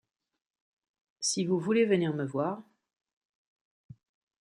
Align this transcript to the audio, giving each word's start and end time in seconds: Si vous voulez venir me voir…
Si 1.19 1.45
vous 1.45 1.59
voulez 1.59 1.85
venir 1.85 2.11
me 2.15 2.25
voir… 2.25 2.63